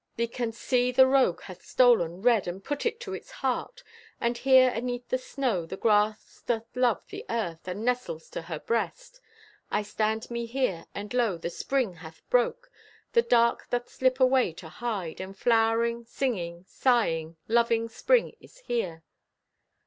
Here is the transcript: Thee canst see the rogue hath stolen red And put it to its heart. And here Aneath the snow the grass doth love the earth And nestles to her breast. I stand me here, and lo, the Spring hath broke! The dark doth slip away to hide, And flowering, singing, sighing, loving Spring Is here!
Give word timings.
Thee 0.15 0.25
canst 0.25 0.59
see 0.59 0.91
the 0.91 1.05
rogue 1.05 1.41
hath 1.41 1.61
stolen 1.63 2.23
red 2.23 2.47
And 2.47 2.63
put 2.63 2.87
it 2.87 2.99
to 3.01 3.13
its 3.13 3.29
heart. 3.29 3.83
And 4.19 4.35
here 4.35 4.71
Aneath 4.71 5.07
the 5.09 5.19
snow 5.19 5.67
the 5.67 5.77
grass 5.77 6.41
doth 6.41 6.65
love 6.75 7.03
the 7.09 7.23
earth 7.29 7.67
And 7.67 7.85
nestles 7.85 8.27
to 8.31 8.41
her 8.41 8.57
breast. 8.57 9.21
I 9.69 9.83
stand 9.83 10.31
me 10.31 10.47
here, 10.47 10.87
and 10.95 11.13
lo, 11.13 11.37
the 11.37 11.51
Spring 11.51 11.97
hath 11.97 12.27
broke! 12.31 12.71
The 13.13 13.21
dark 13.21 13.69
doth 13.69 13.89
slip 13.89 14.19
away 14.19 14.53
to 14.53 14.69
hide, 14.69 15.21
And 15.21 15.37
flowering, 15.37 16.03
singing, 16.05 16.65
sighing, 16.67 17.37
loving 17.47 17.87
Spring 17.87 18.35
Is 18.39 18.57
here! 18.57 19.03